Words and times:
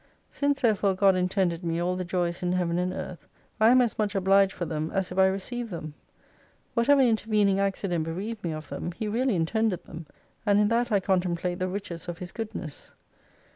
Since 0.31 0.61
therefore 0.61 0.95
God 0.95 1.15
intended 1.15 1.63
me 1.63 1.79
all 1.79 1.95
the 1.95 2.03
joys 2.03 2.41
in 2.41 2.53
Heaven 2.53 2.79
and 2.79 2.91
Earth, 2.91 3.27
I 3.59 3.69
am 3.69 3.81
as 3.81 3.99
much 3.99 4.15
obliged 4.15 4.51
for 4.51 4.65
them 4.65 4.89
as 4.95 5.11
if 5.11 5.19
I 5.19 5.27
received 5.27 5.69
them. 5.69 5.93
Whatever 6.73 7.01
intervening 7.01 7.59
accident 7.59 8.05
bereaved 8.05 8.43
me 8.43 8.51
of 8.51 8.69
them. 8.69 8.93
He 8.93 9.07
really 9.07 9.35
intended 9.35 9.83
them. 9.83 10.07
And 10.43 10.59
in 10.59 10.69
that 10.69 10.91
I 10.91 11.01
contemplate 11.01 11.59
the 11.59 11.67
riches 11.67 12.07
of 12.09 12.17
His 12.17 12.31
goodness. 12.31 12.95